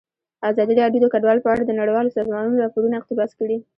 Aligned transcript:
ازادي 0.49 0.73
راډیو 0.81 1.01
د 1.03 1.07
کډوال 1.13 1.39
په 1.41 1.49
اړه 1.53 1.63
د 1.65 1.71
نړیوالو 1.79 2.15
سازمانونو 2.17 2.61
راپورونه 2.63 2.95
اقتباس 2.97 3.31
کړي. 3.39 3.57